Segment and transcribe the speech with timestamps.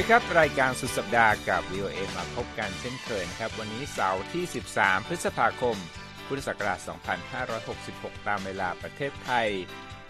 [0.00, 4.44] วัสดีครับ รายการสุดสัปดาห์กับ VOA มาพบกันเช่นเคยนะครับ วันนี้เสาร์ที่
[4.74, 5.76] 13 พฤษภาคม
[6.26, 6.78] พุทธศักราช
[7.52, 9.48] 2566 ตามเวลาประเทศไทย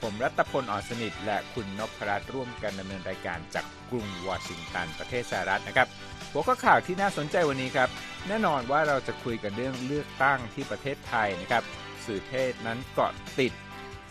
[0.03, 5.89] ผมรัตพลอ่อนสนิท และคุณนพรัตน์ร่วมกันดำเนินรายการจากกรุงวอชิงตันประเทศสหรัฐนะครับ
[6.33, 7.89] หัวข้อข่าวที่น่าสนใจวันนี้ครับ
[8.29, 11.63] แน่นอนว่าเราจะคุยกันเรื่องเลือกตั้งที่ประเทศไทยนะครับ
[12.07, 13.53] สื่อเทศนั้นเกาะติด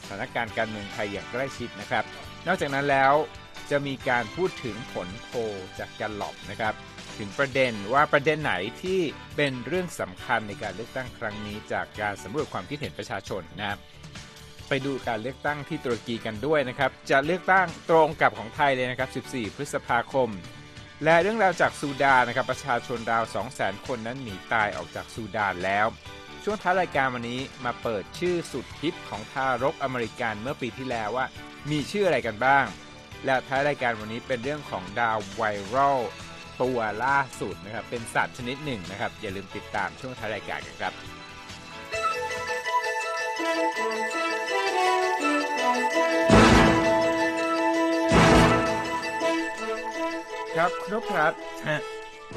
[0.02, 2.04] สถานการณ์การเมืองไทยอย่างใกล้ชิดนะครับ
[2.48, 3.14] นอกจากนั้นแล้ว
[3.72, 5.30] จะมีการพูดถึงผลโพ
[5.80, 6.74] จากการหลอบนะครับ
[7.18, 9.00] ถึงประเด็นว่าประเด็นไหนที่
[9.36, 13.80] เป็นเรื่องสำคัญในการเลือกตั้งครั้งนี้ จากการสำรวจความคิดเห็นประชาชนนะครับ
[14.68, 20.30] ไปดูการเลือกตั้งที่ตุรกีกันด้วยนะครับ จะเลือกตั้งตรงกับของไทยเลยนะครับ 14 พฤษภาคม
[21.04, 23.24] และเรื่องราวจากซูดานนะครับ ประชาชนราว
[23.56, 25.88] 200,000 คนนั้นหนีตายออกจากซูดานแล้ว
[26.44, 31.26] ช่วงท้ายรายการวันนี้มาเปิดชื่อสุดฮิตของทารกอเมริกันเมื่อปีที่แล้วว่า
[31.72, 32.66] มีชื่ออะไรกันบ้าง
[33.26, 35.44] และท้ายรายการวันนี้เป็นเรื่องของดาวไว
[35.76, 36.00] รัล
[36.62, 40.94] ตัวล่าสุดนะครับ เป็นสัตว์ชนิดหนึ่งนะครับ อย่าลืมติดตามช่วงท้ายรายการกันครับ
[50.58, 51.82] ครับคุณนพรัตน์ฮะ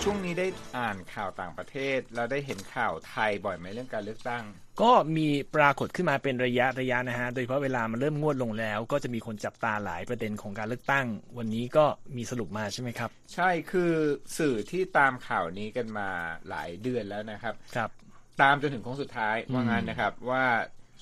[0.02, 4.44] ช่วงนี้ได้อ่านข่าวต่างประเทศแล้วได้เห็นข่าวไทยบ่อยไหมเรื่องการเลือกตั้ง
[4.80, 11.06] ก็มีปรากฏขึ้นมาเป็นระยะระยะนะฮะ โดยเฉพาะเวลามันเริ่มงวดลงแล้ว ก็จะมีคนจับตาหลายประเด็นของการเลือกตั้ง
[11.38, 11.84] วันนี้ก็
[12.16, 13.92] มีสรุปมาใช่ไหมครับ ใช่คือ
[14.38, 16.08] สื่อที่ตามข่าวนี้กันมา
[16.48, 17.90] หลายเดือนแล้วนะครับ ครับ
[18.42, 20.44] ตามจนถึงโค้งสุดท้ายว่างั้นนะครับว่า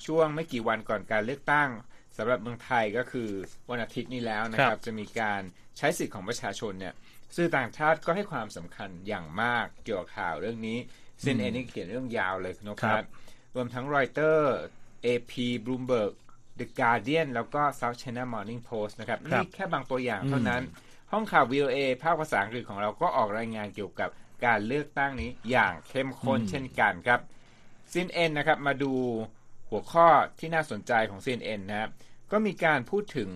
[0.05, 1.69] ช่วงไม่กี่วันก่อนการเลือกตั้ง
[2.17, 3.29] สำหรับเมืองไทยก็คือ
[3.69, 5.41] วันอาทิตย์นี้แล้วนะคครัรับบจะมีการ
[5.77, 6.93] ใช้สิทธิ์ของประชาชนเนี่ย
[7.35, 10.77] สื่อต่างชาติก็ให้ความสำคัญอย่างมากเกี่ยวกับข่าวเรื่องนี้
[11.23, 13.09] ซินเอนี่เขียนเรื่องยาวเลยคุณนพครัรับตน์
[13.55, 14.55] รวมทั้งรอยเตอร์
[15.05, 15.33] AP
[15.65, 16.13] Bloomberg
[16.59, 20.63] The Guardian แล้วก็ South China Morning Post นะครับครับนี่แค่บางตัวอย่างเท่านั้น
[21.11, 24.09] ห้องข่าว VOA ภาคภาษาอังกฤษของเราก็ออกรายงานเกี่ยวกับ
[24.45, 27.19] การเลือกตั้งนี้อย่างเข้มข้นเช่นกันครับ
[27.91, 28.93] CNN นะครับ มาดู
[29.69, 30.07] หัวข้อ
[30.39, 31.91] ที่น่าสนใจของ CNN นะครับ
[32.31, 33.29] ก็มีการพูดถึง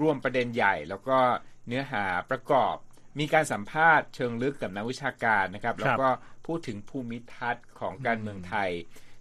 [0.00, 1.18] รวมประเด็นใหญ่ แล้วก็
[1.66, 2.76] เนื้อหาประกอบ
[3.18, 6.08] มีการสัมภาษณ์เชิงลึกกับนักวิชาการนะครับแล้วก็
[6.46, 8.70] พูดถึงภูมิทัศน์ของการเมืองไทย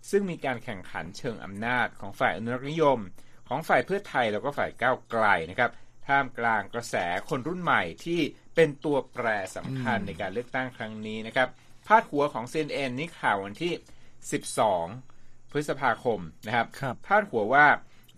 [0.09, 2.99] ซึ่งมีการแข่งขันเชิงอำนาจของฝ่ายอนุรักษ์นิยม
[3.47, 5.71] ของฝ่ายเพื่อไทยแล้วก็ฝ่ายก้าวไกลนะครับ
[6.07, 6.95] ท่ามกลางกระแส
[7.29, 8.19] คนรุ่นใหม่ที่
[8.55, 11.49] เป็นตัวแปรสำคัญในการเลือกตั้งครั้งนี้นะครับ
[11.87, 13.73] พาดหัวของ CNN นี่ข่าววันที่
[14.61, 17.65] 12 พฤษภาคมนะครับครับพาดหัวว่า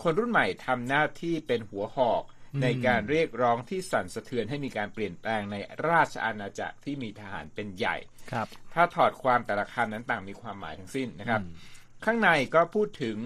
[0.04, 2.24] คนรุ่นใหม่ทำหน้าที่เป็นหัวหอก
[2.62, 5.56] ในการเรียกร้องที่สั่นสะเทือนให้มีการเปลี่ยนแปลงใน
[5.90, 7.98] ราชอาณาจักรที่มีทหารเป็นใหญ่
[8.32, 11.42] ครับ ถ้าถอดความแต่ละคำนั้นต่างมีความหมายทั้งสิ้นนะครับ
[12.06, 13.18] ข้างในก็พูดถึง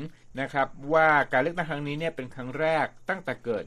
[0.42, 3.66] นะครับว่าการเลือกตั้งครั้งนี้เนี่ยเป็นครั้งแรกตั้งแต่เกิด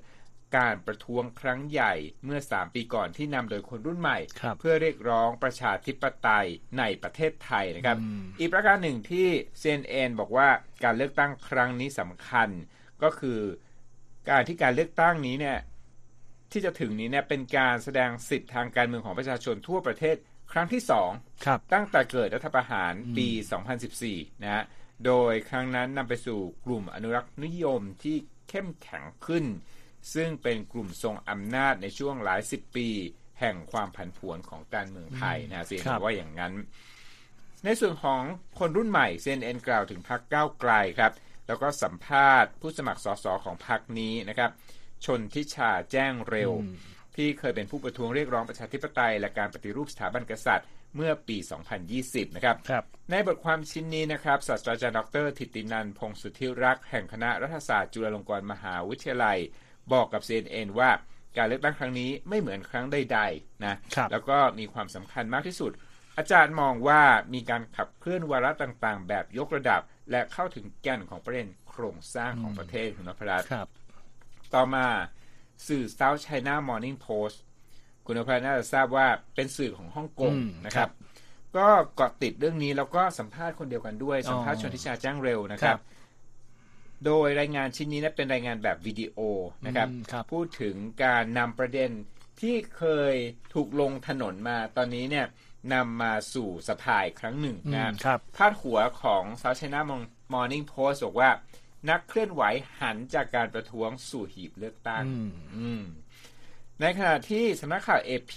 [0.57, 1.95] การประท้วงครั้งใหญ่
[2.25, 6.47] เมื่อ 3 ปีก่อนที่นำโดยคนรุ่นใหม่ครับเพื่อเรียกร้องประชาธิปไตย
[6.79, 7.97] ในประเทศไทยนะครับ
[8.39, 9.29] อีกประการหนึ่งที่
[9.63, 10.49] CNN บอกว่า
[10.85, 12.49] การเลือกตั้งครั้งนี้สำคัญ
[13.03, 13.41] ก็คือ
[14.31, 15.59] การที่การเลือกตั้งนี้เนี่ย
[16.53, 20.17] ที่จะถึงนี้เนี่ยเป็นการแสดงสิทธิทางการเมืองของประชาชนทั่วประเทศ
[20.53, 21.11] ครั้งที่สอง
[21.45, 23.29] ครับตั้งแต่เกิดรัฐประหารปี
[23.87, 24.65] 2014 นะฮะ
[25.07, 28.17] โดยครั้งนั้นนำไปสู่กลุ่มอนุรักษ์นิยมที่
[28.49, 29.45] เข้มแข็งขึ้น
[30.15, 32.89] ซึ่งเป็นกลุ่มทรงอำนาจในช่วงหลายสิบปี
[33.41, 36.53] แห่งความผันผวนของการเมืองไทยนะสิครับว่าอย่างนั้น
[37.65, 38.23] ในส่วนของ
[38.59, 41.13] คนรุ่นใหม่ CNN กล่าวถึงพรรคก้าวไกลครับ
[41.51, 44.51] แล้วก็สัมภาษณ์ผู้สมัครสสของพรรคนี้นะครับ
[45.05, 46.51] ชนทิชาแจ้งเร็ว
[47.17, 50.67] ที่เคยเป็นผู้ประท้วงเรียกร้องประชาธิปไตย และการปฏิรูปสถาบันกษัตริย์
[50.97, 51.37] เมื่อปี
[51.87, 59.39] 2020 นะครับครับในบทความชิ้นนี้นะครับศาสตราจารย์ดรทิตินันท์พงศ์สุทธิรักษ์แห่งคณะรัฐศาสตร์จุฬาลงกรณ์มหาวิทยาลัย
[59.93, 60.91] บอกกับ CNN ว่า
[61.37, 65.73] การเลือกตั้งครั้งนี้ไม่เหมือนครั้งใดๆนะครับแล้วก็มีความสำคัญมากที่สุด
[66.19, 67.03] อาจารย์มองว่า
[67.35, 69.81] มีการขับเคลื่อนวาระต่างๆ แบบยกระดับ
[70.11, 73.69] และเข้าถึงแก่นของประเด็นโครงสร้างของประเทศคุณนพรัตน์ครับ
[74.55, 74.87] ต่อมา
[75.67, 77.37] สื่อ South China Morning Post
[78.07, 80.91] คุณอภัยน่าจะทราบว่าเป็นสื่อของฮ่องกงอืมนะครับ
[81.57, 81.67] ก็
[81.97, 85.81] เกาะติดเรื่องนี้แล้วก็สัมภาษณ์คนเดียวกันด้วย สัมภาษณ์อ๋ชอนทิชาจ้างเร็วนะครับครับ
[87.07, 89.19] โดยรายงานชิ้นนี้นะเป็นรายงานแบบวิดีโอ
[89.67, 90.75] นะครับอืมครับพูดถึง
[91.05, 91.91] การนำประเด็น
[92.41, 93.15] ที่เคย
[93.55, 95.27] ถูกลงถนนมาตอนนี้เนี่ย
[95.75, 99.81] นำมาสู่สภายครั้งหนึ่งนะอืมครับพาดหัวของ South China
[100.33, 101.31] Morning Post บอกว่า
[101.91, 102.43] นักเคลื่อนไหว
[102.81, 105.83] หันจากการประท้วงสู่หีบเลือกตั้งอืมอืม
[106.81, 108.33] ในขณะที่สำนักข่าว AP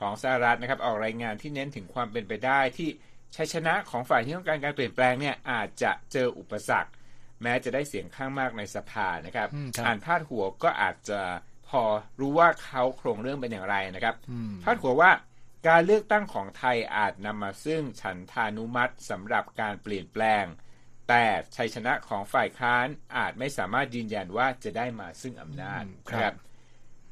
[0.00, 2.88] ของสหรัฐนะครับ ออกรายงานที่เน้นถึงความเป็นไปได้ที่
[3.36, 6.90] ชัยชนะของฝ่ายที่ต้องการการเปลี่ยนแปลงเนี่ยอาจจะเจออุปสรรค
[7.42, 11.20] แม้จะได้เสียงข้างมากในสภานะครับอืมครับอ่านพาดหัวก็อาจจะ
[11.68, 11.82] พอ
[12.20, 14.14] รู้ว่าเขาโครงเรื่องเป็นอย่างไรนะครับ
[14.62, 15.10] พาดหัวว่า
[15.68, 20.44] การเลือกตั้งของไทยอาจนำมาซึ่งฉันทานุมัติสำหรับการเปลี่ยนแปลง
[21.08, 21.24] แต่
[21.56, 22.86] ชัยชนะของฝ่ายค้าน
[23.16, 26.34] อาจไม่สามารถยืนยันว่าจะได้มาซึ่งอำนาจนะครับ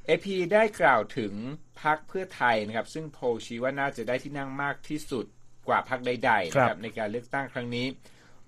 [0.06, 1.34] เอพีได้กล่าวถึง
[1.82, 5.26] พรรคเพื่อไทยนะครับ ซึ่งโพชี้ว่าน่าจะได้ที่นั่งมากที่สุด
[5.68, 7.86] กว่าพรรคใดๆนะครับในการเลือกตั้งครั้งนี้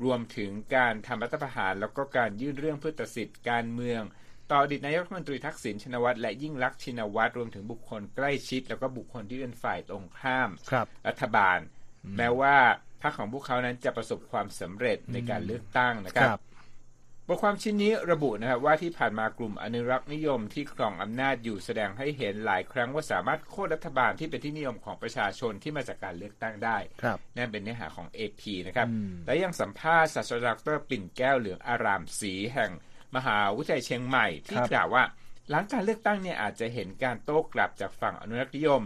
[0.05, 4.03] รวมถึงการทำรัฐประหารแล้วก็การยื่นเรื่องเพื่อตัดสิทธิ์การเมือง
[4.51, 10.77] ต่ออดีตนายกรัฐมนตรีทักษิณชินวัตรและยิ่งรักชินวัตรรวมถึงบุคคลใกล้ชิด แล้วก็บุคคลที่เป็นฝ่ายตรงข้ามร
[11.09, 11.59] รัฐบาล
[12.17, 12.57] แม้ว่า
[13.03, 16.39] พรรคของพวกเขานั้นจะประสบความสำเร็จในการเลือกตั้งนะครับ
[17.29, 26.79] บทความชิ้นนี้ระบุนะครับว่าที่ผ่านมากลุ่มอนุรักษ์นิยมที่ครองอำนาจอยู่แสดงให้เห็นหลายครั้งว่าสามารถโค่นรัฐบาลที่เป็นที่นิยมของประชาชนที่มาจากการเลือกตั้งได้
[27.37, 28.89] นั่นเป็นเนื้อหาของ AP นะครับ
[29.27, 32.71] และยังสัมภาษณ์ศาสตราจารย์ดรปิ่นแก้วเหลืองอารามศรีแห่ง
[33.17, 35.05] มหาวิทยาลัยเชียงใหม่ที่กล่าวว่า
[35.51, 38.83] หลังการเลือกตั้งเนี่ยอาจจะเห็นการโต้กลับจากฝั่งอนุรักษ์นิยม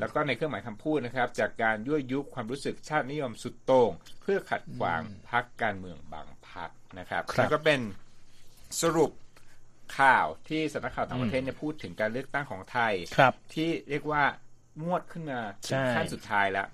[0.00, 3.90] แล้วก็ในเครื่องหมายคำพูดนะครับ จากการยั่วยุความรู้สึกชาตินิยมสุดโต่ง
[4.22, 7.80] เพื่อขัดขวางพรรคการเมืองบางพรรคนะครับแล้วก็เป็น
[8.80, 9.12] สรุป
[9.98, 12.94] ข่าวที่สำนักข่าวต่างประเทศเนี่ยพูดถึงการเลือกตั้งของไทย
[13.54, 14.24] ที่เรียกว่า
[14.82, 16.66] งวดขึ้นมาถึงขั้นสุดท้ายแล้ว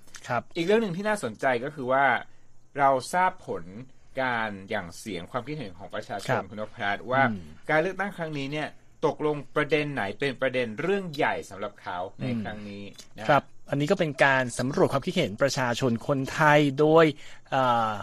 [0.55, 2.05] อีกเรื่องหนึ่งที่น่าสนใจก็คือว่า
[2.77, 3.63] เราทราบผล
[4.21, 7.23] การอย่างเสียงความคิดเห็นของประชาชนคุณนพรัตว่า
[7.69, 8.67] การเลือกตั้งครั้งนี้เนี่ย
[9.05, 12.83] ตกลงประเด็นไหนเป็นประเด็นเรื่องใหญ่สำหรับเขาในครั้งนี้
[13.19, 17.05] นะครับ อันนี้ก็เป็นการสำรวจความคิดเห็นประชาชนคนไทยโดย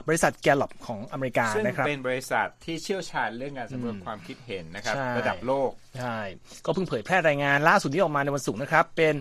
[0.09, 6.19] บริษัทแกลลอปของอเมริกานะครับเป็นบริษัทที่เชี่ยวชาญเรื่องการสำรวจความคิดเห็นนะครับ ระดับโลกใช่
[6.65, 9.15] ก็เพิ่งเผยแพร่รายงานล่าสุดที่ออกมาในวันศุกร์นะครับ เป็น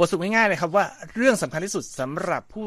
[0.00, 0.84] บทสรุปง่ายๆเลยครับว่า
[1.16, 2.66] เรื่องสำคัญที่สุดสำหรับผู้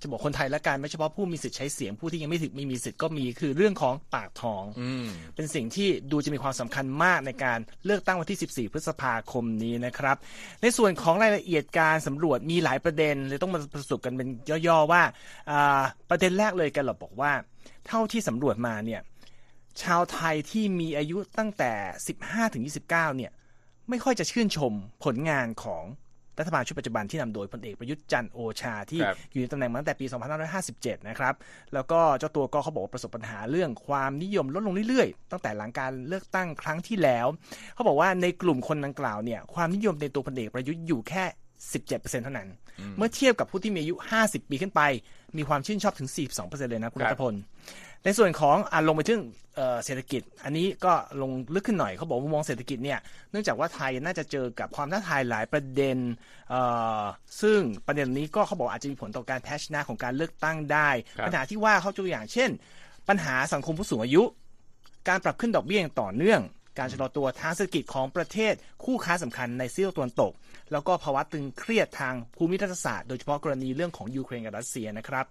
[0.00, 4.64] จะบอกคนไทยและการไม่เฉพาะผู้มีสิทธิ์ใช้เสียงผู้ที่ยังไม่ถึงไม่มีสิทธิ์ก็มีคือเรื่องของปากท้อง
[5.34, 10.16] เป็นสิ่งที่ดูจะมีความสำคัญมากในการเลือกตั้งวันที่ 14 พฤษภาคมนี้นะครับ
[10.62, 14.28] ในส่วนของรายละเอียดการสำรวจมีหลายประเด็นเลยต้องมาประสบกันเป็น
[14.66, 15.02] ย่อๆว่า
[16.10, 17.32] ประเด็นแรกเลยกันเราบอกว่า
[17.86, 19.00] เท่าที่สำรวจมาเนี่ย
[19.82, 21.72] ชาวไทยที่มีอายุตั้งแต่
[22.14, 23.32] 15 ถึง 29 เนี่ย
[23.88, 24.72] ไม่ค่อยจะชื่นชม
[25.04, 25.84] ผลงานของ
[26.38, 29.00] รัฐบาลชุดปัจจุบันที่นำโดยพลเอกประยุทธ์จันโอชาที่
[29.32, 30.06] อยู่ในตำแหน่งมาตั้งแต่ปี
[30.56, 31.34] 2557 นะครับ
[31.74, 37.26] แล้วก็เจ้าตัวก็เขาบอกว่าประสบปัญหาเรื่องความนิยมลดลงเรื่อยๆ ตั้งแต่หลังการเลือกตั้งครั้งที่แล้ว
[37.74, 41.24] เขาบอกว่าในกลุ่มคนดังกล่าวเนี่ยความนิยมในตัวพลเอกประยุทธ์อยู่แค่
[41.72, 42.48] 17%เท่านั้น
[42.96, 44.80] เมื่อเทียบกับผู้ที่มีอายุ 50 ปีขึ้นไป
[45.36, 46.08] มีความชื่นชอบถึง
[46.38, 47.34] 42%เลยนะคุณรัตพล
[48.04, 49.22] ในส่วนของอลงไปถึง
[49.84, 50.92] เศรษฐกิจ อันนี้ก็
[51.22, 52.98] ลงลึกขึ้นหน่อยเขาบอกมุมมองเศรษฐกิจเนี่ย
[53.30, 55.98] เนื่องจากว่าไทยน่าจะเจอกับความท้าทายหลายประเด็น
[57.42, 60.88] ซึ่งประเด็นนี้ก็เขาบอกอาจจะมีผลต่อการแพ้ชนะของการเลือกตั้งได้
[61.26, 62.50] ปัญหาที่ว่าเขาตัวอย่างเช่น
[63.08, 64.22] ปัญหาสังคมผู้สูงอายุ
[65.08, 66.40] การปรับขึ้นดอกเบี้ยอย่างต่อเนื่อง
[66.78, 68.52] การชะลอตัวทางเศรษฐกิจของประเทศ
[68.84, 70.32] คู่ค้าสำคัญในซีกตะวันตก
[70.72, 75.24] แล้วก็ภาวะตึงเครียดทางภูมิรัฐศาสตร์โดยเฉพาะกรณีเรื่องของยูเครนกับรัสเซียนะครับ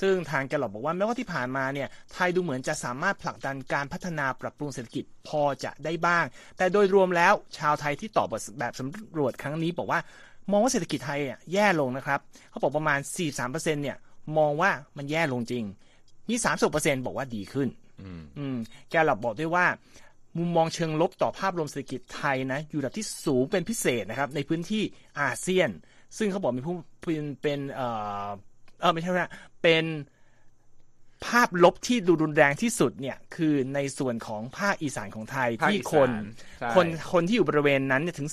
[0.00, 6.24] ซึ่งทางแกลลอบบอกว่าแม้ว่าที่ผ่านมาเนี่ยไทยดูเหมือนจะสามารถผลักดันการพัฒนาปรับปรุงเศรษฐกิจพอจะได้บ้าง
[6.56, 8.28] แต่โดยรวมแล้วชาวไทยที่ตอบ
[8.60, 10.00] แบบสำรวจครั้งนี้บอกว่า
[10.50, 11.20] มองว่าเศรษฐกิจไทย
[11.52, 12.20] แย่ลงนะครับ
[12.50, 12.98] เขาบอกประมาณ
[13.40, 13.96] 43%เนี่ย
[14.38, 15.64] มองว่ามันแย่ลงจริง
[16.28, 16.34] มี
[16.70, 17.68] 30%บอกว่าดีขึ้น
[18.38, 18.58] อืม
[18.90, 19.66] แกลลอบบอกด้วยว่า
[20.36, 24.82] มุมมองเชิงลบต่อภาพรวมเศรษฐกิจไทยนะอยู่ระดับที่สูงเป็นพิเศษนะครับในพื้นที่
[25.20, 25.70] อาเซียน
[26.18, 27.80] ซึ่งเขาบอกมีผู้เป็นเป็นเอ
[28.26, 28.28] อ
[28.80, 29.28] เออไม่ใช่ว่า
[29.62, 29.84] เป็น
[31.26, 36.10] ภาพลบที่ดูรุนแรงที่สุดเนี่ยคือในส่วนของภาคอีสานของไทยที่คน
[36.74, 38.28] คนคนที่อยู่บริเวณนั้นเนี่ยถึง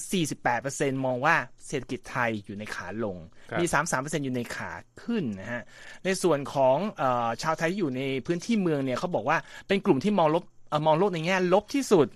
[0.51, 1.35] 48%มองว่า
[1.67, 3.17] เศรษฐกิจไทยอยู่ในขาลง
[3.59, 4.71] มี 33%อยู่ในขา
[5.03, 5.63] ขึ้นนะฮะ
[6.05, 7.03] ในส่วนของอ
[7.41, 9.37] ชาวไทยที่อยู่ในพื้นที่เมืองเนี่ยเขาบอกว่า
[9.67, 10.43] เป็นกลุ่มที่มองลบ
[10.85, 12.07] มองโลกในแง่ลบที่สุด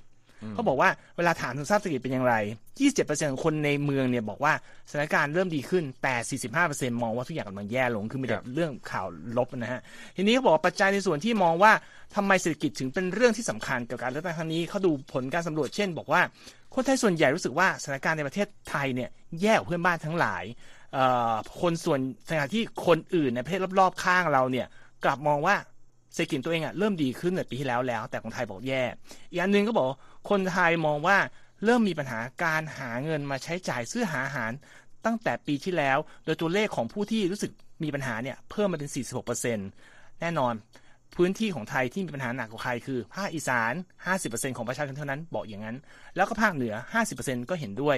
[0.53, 2.35] เขาบอกว่าเวลาถามถึงสภาพเศรษฐกิจเป็นอย่างไร
[2.83, 4.53] 27%ของคนในเมืองเนี่ยบอกว่า
[4.89, 6.39] สถานการณ์เริ่มดีขึ้น แต่
[6.93, 9.81] 45%มองว่าทุกอย่างกำลังแย่ลง คือมีแต่เรื่องข่าวลบนะฮะ
[10.17, 11.71] ทีนี้เขาบอกว่าปัจจัยในส่วนที่มองว่า
[12.15, 16.21] ทำไมเศรษฐกิจถึงเป็นเรื่องที่สำคัญกับการเลือกตั้งครั้งนี้เขาดูผลการสำรวจเช่น บอกว่า
[16.73, 19.09] คนไทยส่วนใหญ่รู้สึกว่าสถานการณ์ในประเทศไทยเนี่ย
[19.41, 20.43] แย่กว่าเพื่อนบ้านทั้งหลาย
[21.61, 24.67] คนส่วนขณะที่คนอื่นในประเทศรอบๆข้างเราเนี่ย
[25.05, 25.55] กลับมองว่า
[26.13, 28.83] เศรษฐกิจตัวเองอะเริ่มดีขึ้นในปีที่แล้วแล้ว แต่ของไทยบอกแย่
[29.31, 29.87] อีกอันหนึ่งก็บอก
[30.29, 31.17] คนไทยมองว่า
[31.65, 34.51] เริ่มมีปัญหาการหาเงินมาใช้จ่ายซื้อหาอาหาร
[35.05, 37.51] ตั้งแต่ปีที่แล้ว โดยตัวเลขของผู้ที่รู้สึก
[37.83, 38.89] มีปัญหาเนี่ยเพิ่มมาเป็น
[39.55, 40.53] 46%แน่นอน
[41.15, 43.73] พื้นที่ของไทยที่มีปัญหาหนักกว่าใครคือภาคอีสาน
[44.15, 45.77] 50%ของประชาชนเท่านั้นบอกอย่างนั้น
[46.15, 46.73] แล้วก็ภาคเหนือ
[47.11, 47.97] 50%ก็เห็นด้วย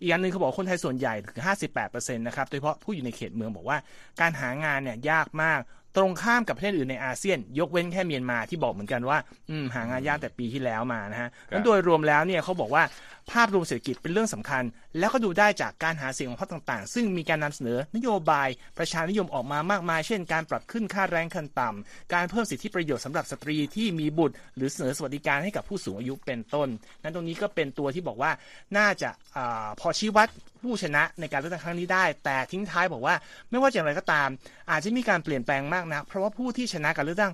[0.00, 1.42] อีกอันหนึ่งเขาบอกคนไทยส่วนใหญ่คือ
[1.82, 3.78] 58%นะครับ โดยเฉพาะผู้อยู่ในเขตเมืองบอกว่า
[4.20, 5.60] การหางานเนี่ยยากมาก
[5.96, 9.18] ตรงข้ามกับประเทศอื่นในอาเซียน ยกเว้นแค่เมียนมาที่บอกเหมือนกันว่า
[9.50, 12.82] อืมหางานยากแต่ปีที่แล้วมานะฮะนั้นโดยรวมแล้วเนี่ยเขาบอกว่า
[13.30, 14.62] ภาพรวมเศรษฐกิจเป็นเรื่องสำคัญ
[14.98, 26.68] แล้วก็ดูได้จากการหาเสียงของพรรคต่างๆ ซึ่งมีการนำเสนอนโยบายประชานิยมออกมามากมาย เช่น การปรับขึ้นค่าแรงขั้นต่ำการเพิ่มสิทธิประโยชน์สำหรับสตรีที่มีบุตร หรือเสนอสวัสดิการให้กับผู้สูงอายุเป็นต้น
[27.02, 28.30] นั้นตรงนี้ก็เป็นตัวที่บอกว่า
[28.76, 29.38] น่าจะอ
[29.80, 30.28] พอชี้วัด
[30.62, 33.14] ผู้ชนะในการเลือกตั้งครั้งนี้ได้ แต่ทิ้งท้ายบอกว่า
[33.50, 34.28] ไม่ว่าอย่างไรก็ตาม
[34.70, 37.32] อาจจะมีการเปลี่ยนแปลงมากนะเพราะว่าผู้ที่ชนะการเลือกตั้ง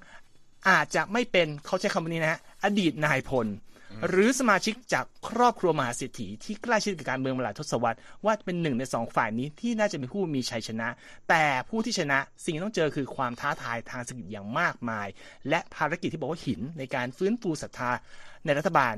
[0.69, 3.47] อาจจะไม่เป็นเขาใช้คำนี้นะฮะอดีตนายพล
[4.09, 10.89] หรือสมาชิกจากครอบครัวมหาเศรษฐีที่ใกล้ชิดกับการเมืองมาหลายทศวรรษว่าเป็นหนึ่งในสองฝ่ายนี้ที่น่าจะเป็นผู้มีชัยชนะ
[11.29, 15.09] แต่ผู้ที่ชนะสิ่งที่ต้องเจอคือความท้าทายทางเศรษฐกิจอย่างมากมาย
[15.49, 17.91] และภารกิจที่บอกว่าหินในการฟื้นฟูศรัทธา
[18.45, 18.95] ในรัฐบาล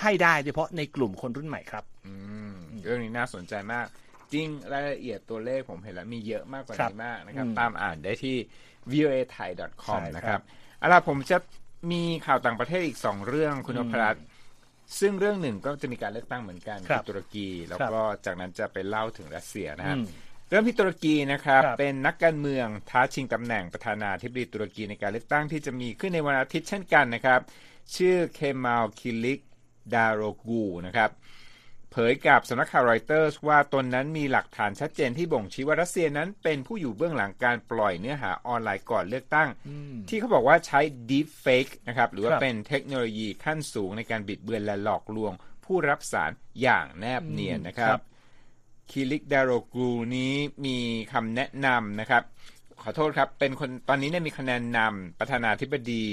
[0.00, 2.14] ให้ได้โดยเฉพาะในกลุ่มคนรุ่นใหม่ครับอื
[2.52, 3.86] มเรื่องนี้น่าสนใจมาก
[4.32, 8.36] จริงรายละเอียดตัวเลขผมเห็นแล้วมีเยอะมากกว่าครับนี้มากนะครับอืมตามอ่านได้ที่
[8.92, 9.50] voa thai
[9.84, 10.40] com ใช่ครับนะครับ
[10.78, 11.38] เอาล่ะผมจะ
[11.92, 14.24] มีข่าวต่างประเทศอีกสองเรื่องคุณนพรัตน์
[15.00, 20.06] ซึ่งเรื่องหนึ่งก็จะมีการเลือกตั้งเหมือนกันครับที่ตุรกี แล้วครับก็จากนั้นจะไปเล่าถึงรัสเซียนะครับอืม
[20.52, 27.40] เริ่มที่ตุรกีนะครับครับเป็นนักการเมืองท้าชิงตำแหน่งประธานาธิบดีตุรกีในการเลือกตั้งที่จะมีขึ้นในวันอาทิตย์เช่นกันนะครับ
[27.96, 29.40] ชื่อเคมาลคิลิก
[29.94, 31.10] ดาโรกูนะครับ
[31.92, 39.48] เผยกับสำนักข่าวรอยเตอร์สว่าตนนั้นมีหลักฐานชัดเจนที่บ่งชี้ว่ารัสเซียนั้นเป็นผู้อยู่เบื้องหลังการปล่อยเนื้อหาออนไลน์ก่อนเลือกตั้ง
[40.08, 40.80] ที่เขาบอกว่าใช้
[41.10, 45.32] deep fake นะครับ หรือว่าครับเป็นเทคโนโลยีขั้นสูงในการบิดเบือนและหลอกลวง
[45.64, 46.30] ผู้รับสาร
[46.62, 48.02] อย่างแนบเนียนนะครับ ครับ
[48.90, 50.34] คิลิกดาโรกูนี้
[50.66, 50.78] มี
[51.12, 52.22] คำแนะนำนะครับ
[52.82, 56.04] ขอโทษครับเป็นคนตอนนี้เนี่ยมีคะแนนนำประธานาธิบดี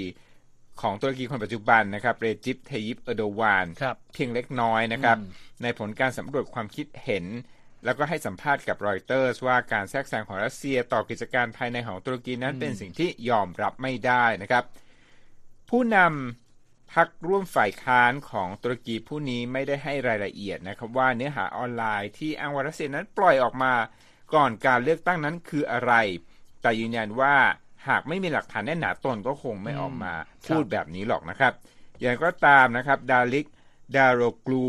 [0.82, 7.26] ของตุรกีคนปัจจุบันนะครับเรจิปเทยิปเอโดวานครับเพียงเล็กน้อยนะครับอืมในผลการสำรวจความคิดเห็น
[7.86, 14.64] แล้วก็ให้สัมภาษณ์กับรอยเตอร์สว่าการแทรกแซงของรัสเซียต่อกิจการภายในของตุรกีนั้นเป็นสิ่งที่ยอมรับไม่ได้นะครับ
[15.70, 23.74] ผู้นำพักร่วมฝ่ายค้านของตุรกีผู้นี้ไม่ได้ให้รายละเอียดนะครับว่าเนื้อหาออนไลน์ที่อ้างว่ารัสเซียนั้นปล่อยออกมา
[24.34, 25.94] ก่อนการเลือกตั้งนั้นคืออะไร
[26.62, 27.36] แต่ยืนยันว่า
[27.88, 30.14] หากไม่มีหลักฐานแน่นหนาตนก็คงไม่ออกมา
[30.48, 31.54] พูดแบบนี้หรอกนะครับ
[32.00, 33.48] อย่างไรก็ตามนะครับ ดาลิก
[33.96, 34.66] ดาโรกลู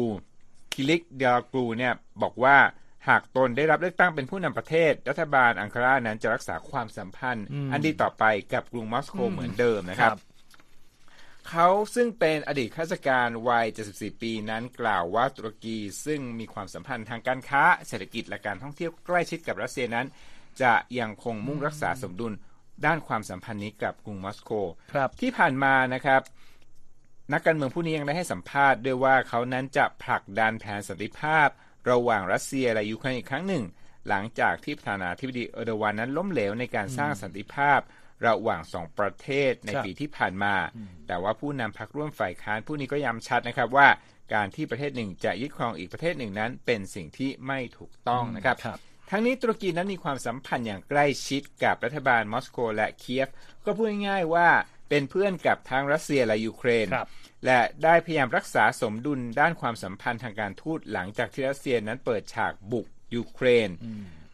[0.73, 2.57] คิลิก ดาโรกลูเนี่ยบอกว่า
[3.09, 10.31] หากตนได้รับเลือกตั้งเป็นผู้นำประเทศ รัฐบาลอังการานั้นจะรักษาความสัมพันธ์อืมอันดีต่อไปกับกรุงมอสโกอืมเหมือนเดิมนะครับครับ
[11.49, 20.07] เขาซึ่งเป็นอดีตข้าราชการวัย 74 ปีนั้นกล่าวว่าตุรกีซึ่งมีความสัมพันธ์ทางการค้า เศรษฐกิจและการท่องเที่ยวใกล้ชิดกับรัสเซียนั้น
[20.63, 22.33] จะยังคงมุ่งรักษาสมดุล
[22.87, 24.51] ด้านความสัมพันธ์นี้กับกรุงมอสโก
[24.95, 26.21] ครับที่ผ่านมานะครับ
[27.33, 31.49] นักการเมืองผู้นี้ยังได้ให้สัมภาษณ์ด้วยว่าเขานั้นจะผลักดันแผนสันติภาพ
[31.91, 33.65] ระหว่างรัสเซียและยูเครนอีกครั้งหนึ่ง
[34.09, 37.81] หลังจากที่ประธานาธิบดีเอร์โดวานนั้นล้มเหลวในการสร้างสันติภาพ
[38.27, 40.55] ระหว่างสองประเทศในครับปีที่ผ่านมา
[41.07, 43.89] แต่ว่าผู้นำพรรคร่วมฝ่ายค้านผู้นี้ก็ย้ำชัดนะครับว่า
[44.35, 48.79] การที่ประเทศหนึ่งจะยึดครองอีกประเทศหนึ่งนั้น เป็นสิ่งที่ไม่ถูกต้องนะครับครับ
[49.11, 53.29] ทั้งนี้ตุรกีนั้นมีความสัมพันธ์อย่างใกล้ชิดกับรัฐบาลมอสโกและเคียฟ
[53.65, 54.49] ก็พูดง่ายๆว่า
[54.89, 57.09] เป็นเพื่อนกับทั้งรัสเซียและยูเครนครับ
[57.47, 63.71] และได้พยายามรักษาสมดุลด้านความสัมพันธ์ทางการทูตหลังจากที่รัสเซียนั้นเปิดฉากบุกยูเครน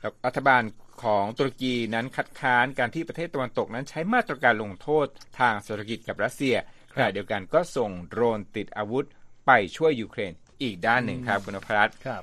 [0.00, 0.62] แล้วรัฐบาล
[1.02, 5.06] ของตุรกีนั้นคัดค้านการที่ประเทศตะวันตกนั้นใช้มาตรการลงโทษ
[5.40, 6.54] ทางเศรษฐกิจกับรัสเซีย
[6.94, 9.06] ขณะเดียวกันก็ส่งโดรนติดอาวุธ
[9.46, 12.22] ไปช่วยยูเครนอีกด้านหนึ่งครับคุณนพรัตน์ครับ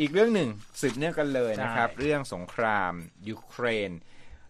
[0.00, 0.48] อีกเรื่องหนึ่ง
[0.80, 2.92] สืบเนื่องกันเลยนะครับใช่เรื่องสงคราม
[3.28, 3.90] ยูเครน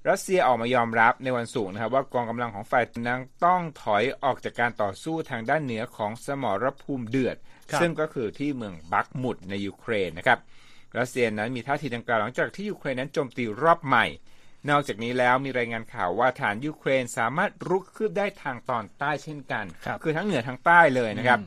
[0.09, 7.37] รัสเซียออกมายอมรับในวันศุกร์นะครับ ว่ากองกำลังของฝ่ายนั้นต้องถอยออกจากการต่อสู้ทางด้านเหนือของสมรภูมิเดือด
[7.71, 10.41] ครับซึ่งก็คือที่เมืองบัคมุตในยูเครนนะครับ
[10.99, 14.07] รัสเซียนั้นมีท่าทีดังกล่าวหลังจากที่ยูเครนนั้นโจมตีรอบใหม่
[14.71, 21.41] นอกจากนี้แล้วมีรายงานข่าวว่าทางยูเครนสามารถรุกคืบได้ทางตอนใต้เช่นกันครับอทั้งเหนือทั้งใต้เลยนะครับ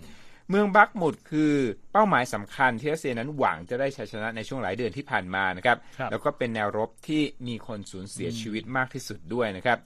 [0.50, 1.54] เมืองบัคมุตคือ
[1.92, 9.80] เป้าหมายสำคัญที่รัสเซียนั้นหวังจะได้ชัยชนะในช่วงหลายเดือนที่ผ่านมานะครับครับแล้วก็เป็นแนวรบที่มีคนสูญเสียชีวิตมากที่สุดด้วยนะครับ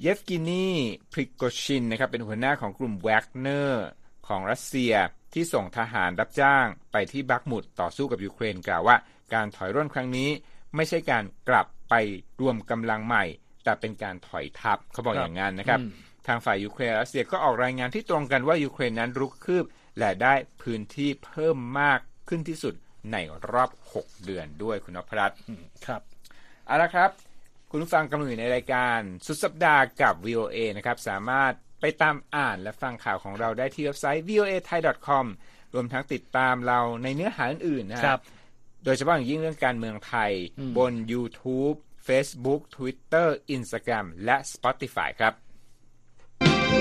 [0.00, 0.66] เยฟเกนี
[1.12, 3.86] พริโกชินนะครับเป็นหัวหน้าของกลุ่มแวกเนอร์
[4.28, 4.92] ของรัสเซีย
[5.34, 8.96] ที่ส่งทหารรับจ้างไปที่บัคมุตต่อสู้กับยูเครนกล่าวว่า
[9.34, 10.28] การถอยร่นครั้งนี้
[10.76, 11.94] ไม่ใช่การกลับไป
[12.40, 13.24] รวมกำลังใหม่
[13.64, 19.64] แต่เป็นการถอยทัพเขาบอกครับอย่างนั้นนะครับอืมทางฝ่ายยูเครนและรัสเซียก็ออกรายงานที่ตรงกันว่ายูเครนนั้นรุกคืบ
[19.98, 22.74] และได้พื้นที่เพิ่มมากขึ้นที่สุด
[23.12, 23.16] ใน
[23.52, 26.02] รอบ 6 เดือนด้วยคุณนพรัตน์อืมครับ
[26.66, 27.10] เอาละครับ
[27.70, 35.26] คุณผู้ฟังกำลังอยู่ในรายการสุดสัปดาห์กับ VOA นะครับ สามารถไปตามอ่านและฟังข่าวของเราได้ที่เว็บไซต์ voa thai com
[35.74, 38.20] รวมทั้งติดตามเราในเนื้อหาอื่นๆนะฮะครับ
[38.84, 41.76] โดยเฉพาะอย่างยิ่งเรื่องการเมืองไทยอืมบน YouTube
[42.08, 45.34] Facebook Twitter Instagram และ Spotify ครับ
[46.70, 46.72] ค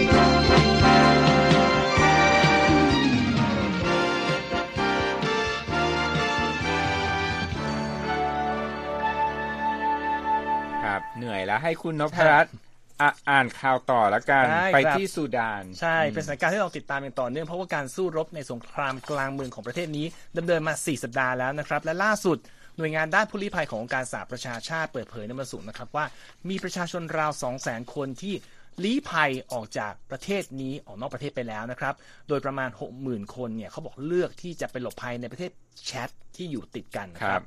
[10.87, 12.53] รับเหนื่อยแล้วให้คุณนพรัตน์
[13.01, 20.05] อะอ่านข่าวต่อแล้วกันได้ไปครับ ที่ซูดาน ใช่ เป็นสถานการณ์ที่เราติดตามอย่างต่อเนื่องเพราะว่าการสู้รบในสงครามกลางเมืองของประเทศนี้
[20.37, 22.37] ดำเนินมา 4 สัปดาห์แล้วนะครับ และล่าสุด
[22.77, 26.05] หน่วยงานด้านผู้ลี้ภัยขององค์การสหประชาชาติเปิดเผยในวันศุกร์นะครับว่า
[26.49, 27.31] มีประชาชนราว
[27.61, 28.35] 200,000 คนที่
[28.83, 31.93] ลี้ภัยออกจากประเทศนี้ออกนอกประเทศไปแล้วนะครับ
[32.27, 32.69] โดยประมาณ
[33.01, 35.51] 60,000 คนเนี่ยเขาบอกเลือกที่จะไปหลบภัยในประเทศ
[35.85, 37.43] แชดที่อยู่ติดกันนะครัรับ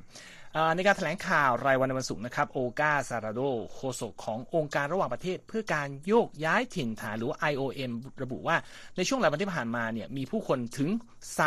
[0.75, 3.41] ในการแถลงข่าวรายวันในวันศุกร์นะครับโอกาซาราโด
[3.73, 7.91] โฆษกขององค์การระหว่างประเทศ เพื่อการโยกย้ายถิ่นฐานหรือว่า IOM
[8.23, 8.55] ระบุว่า
[8.97, 10.89] ในช่วงหลายวันที่ผ่านมาเนี่ยมีผู้คนถึง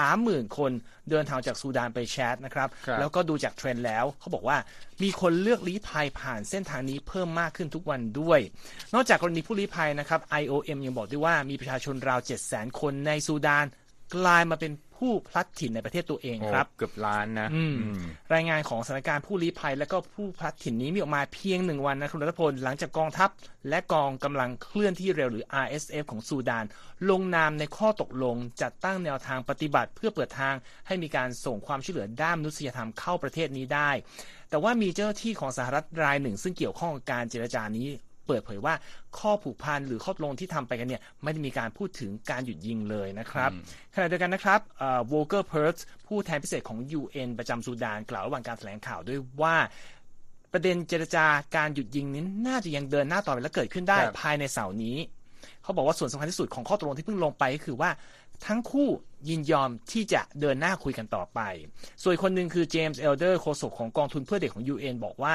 [0.01, 0.73] 30,000 คน
[1.11, 4.57] เดินทางจากซูดานไปแชดนะครับครับแล้วก็ดูจากเทรนด์แล้วเขาบอกว่า
[5.03, 8.41] มีคนเลือกลี้ภัยผ่านเส้นทางนี้เพิ่มมากขึ้นทุกวันด้วย
[8.95, 13.67] นอกจากกรณีผู้ลี้ภัยนะครับ IOM ยังบอกด้วยว่ามีประชาชนราว 700,000 คนในซูดาน
[14.15, 18.03] กลายมาเป็นผู้พลัดถิ่นในประเทศตัวเองโอ้ครับ เกือบล้านนะอืมอืม
[18.35, 23.31] รายงานของสถานการณ์ผู้ลี้ภัย และก็ผู้พลัดถิ่นนี้มีออกมาเพียงหนึ่งวันนะคุณรัตพลหลังจากกองทัพ
[23.69, 26.65] และกองกำลังเคลื่อนที่เร็วหรือ RSF ของซูดาน
[27.11, 30.55] ลงนามในข้อตกลง จัดตั้งแนวทางปฏิบัติ เพื่อเปิดทาง
[30.87, 33.91] ให้มีการส่งความช่วยเหลือด้านมนุษยธรรมเข้าประเทศนี้ได้
[34.51, 37.89] แต่ว่ามีเจ้าหน้าที่ของสหรัฐรายหนึ่ง ซึ่งเกี่ยวข้องกับการเจรจานี้
[38.27, 38.75] เปิดเผยว่า
[39.19, 43.51] ข้อผูกพันหรือข้อตกลงที่ทำไปกันเนี่ยไม่ได้มีการพูดถึงการหยุดยิงเลยนะครับ
[43.95, 44.61] ขณะเดียวกันนะครับ
[45.09, 49.57] โวลเกอร์เพอร์เทสผู้แทนพิเศษของ UN ประจำซูดานกล่าวระหว่างการแถลงข่าวด้วยว่า
[50.53, 54.97] ประเด็นเจรจาการหยุดยิงนี้น่าจะยังเดินหน้าต่อไปและเกิดขึ้นได้ครับภายในเสาร์นี้
[55.63, 57.91] เขาบอกว่าส่วนสำคัญที่สุดของข้อตกลงที่เพิ่งลงไปก็คือว่า
[58.47, 58.89] ทั้งคู่
[59.29, 61.41] ยินยอมที่จะเดินหน้าคุยกันต่อไป
[62.03, 65.35] ส่วนอีกคนหนึ่งคือเจมส์เอลเดอร์โฆษกของกองทุนเพื่อเด็กของ UN บอกว่า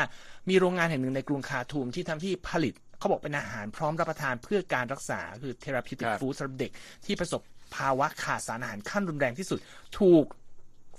[0.50, 6.72] มีโรงงานแห่งหนึ่งในกรุงคาร์ทูมที่ทำที่ผลิตเขาบอกเป็นอาหารพร้อมรับประทานเพื่อการรักษาคือ therapeutic ครับ food สำหรับเด็ก
[7.06, 7.42] ที่ประสบ
[7.76, 9.60] ภาวะขาดสารอาหารขั้นรุนแรงที่สุด
[10.00, 10.26] ถูก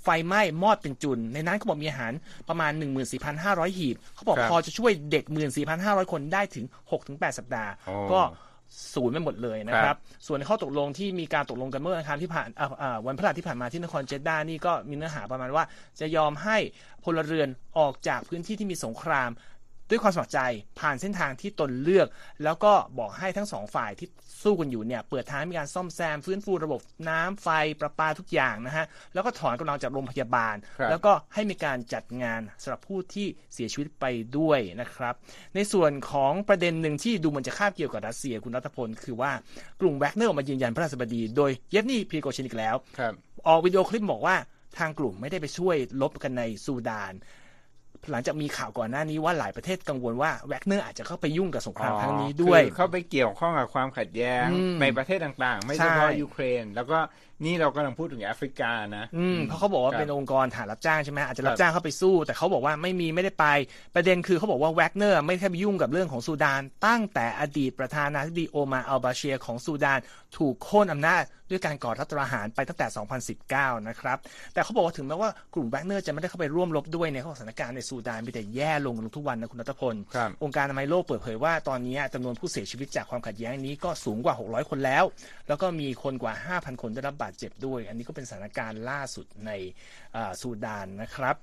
[0.03, 2.13] ไฟไหม้มอดเป็นจุน ในนั้นเขาบอกมีอาหาร
[2.49, 2.71] ประมาณ
[3.25, 5.23] 14,500 หีบ เขาบอกครับพอจะช่วยเด็ก
[5.67, 6.65] 14,500 คนได้ถึง
[7.01, 8.21] 6-8 สัปดาห์โอ้ก็
[8.93, 15.63] ศูนย์ไปหมดเลยนะคครัรับบส่วนในข้อตกลงที่มีการตกลงกันเมื่อวันอังคารที่ผ่านอ่าอ่าวันพฤหัสที่ผ่านมาที่นครเจดดานี่ก็มีเนื้อหาประมาณว่า
[15.99, 16.57] จะยอมให้
[17.03, 19.29] พลเรือนออกจากพื้นที่ที่มีสงคราม
[19.93, 20.41] ด้วยความสมัครใจ
[20.79, 22.07] ผ่านเส้นทางที่ตนเลือก
[22.43, 24.07] แล้วก็บอกให้ทั้งสองฝ่ายที่
[24.43, 27.47] สู้กันอยู่เนี่ยเปิดทางให้มีการซ่อมแซมฟื้นฟูระบบน้ำไฟ
[27.79, 34.05] ประปาทุกอย่างนะฮะแล้วก็ถอนกำลังจากโรงพยาบาลครับแล้วก็ให้มีการจัดงานสำหรับผู้ที่เสียชีวิตไป
[34.37, 35.13] ด้วยนะครับ
[35.55, 39.31] ในส่วนของประเด็นหนึ่งที่ดูเหมือนจะคาบเกี่ยวกับรัสเซียคุณรัฐพล คือว่า
[39.81, 43.13] กลุ่มแวกเนอร์ออกมายืนยันพระราชบดี โดยเยฟเกนีพริโกชินอีกแล้วครับ
[43.47, 44.35] ออกวิดีโอคลิปบอกว่า
[44.77, 47.13] ทางกลุ่มไม่ได้ไปช่วยรบกันในซูดาน
[48.11, 56.99] หลังจากมีข่าวก่อนหน้านี้ว่าหลายประเทศกังวลว่าแวกเนอร์อาจจะเข้าไปยุ่งกับสงครามครั้งนี้ด้วยคือเข้าไปเกี่ยวข้องกับความขัดแย้งอืมในประเทศต่างๆ ไม่เฉพาะใช่ยูเครน แล้วก็
[57.45, 63.45] นี่เรากำลังพูดถึงแอฟริกานะอืมเพราะเขาบอกว่าครับเป็นองค์กรฐานรับจ้างใช่ไหมอาจจะรับครับจ้างเข้าไปสู้ แต่เขาบอกว่าไม่มีไม่ได้ไป
[63.95, 69.99] ประเด็นคือเขาบอกว่าแวกเนอร์ไม่แค่ไปยุ่งกับเรื่องของซูดาน ตั้งแต่อดีตประธานาธิบดีโอมาอัลบาเชียของซูดาน
[70.37, 72.87] ถูกโค่นอำนาจด้วยการก่อรัฐประหารไปตั้งแต่
[73.37, 74.17] 2019 นะครับ
[74.53, 85.03] แต่เขาบอกว่าถึงแม้ว่ากลุ่มแวกเนอร์จะไม่ได้เข้าไปร่วมรบด้วยเนี่ยเขาบอกสถานการณ์ในซูดานมีแต่แย่ลงทุกวันนะคุณรัตพลครับองค์การอนามัยโลกเปิดเผยว่าตอนนี้จำนวนผู้เสียชีวิตจากความขัดแย้งนี้ก็สูงกว่า 600 คนแล้ว
[85.47, 89.51] แล้วก็มีคนกว่า 5,000 คนได้รับบาดเจ็บด้วย อันนี้ก็เป็นสถานการณ์ล่าสุดใน
[90.15, 91.35] อ่าซูดานนะครับ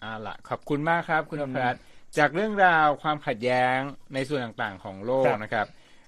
[0.00, 1.80] เอาล่ะขอบคุณมากครับคุณนพรัตน์
[2.18, 3.78] จากเรื่องราวความขัดแย้ง
[4.14, 5.66] ในส่วนต่างๆของโลกครับนะครับ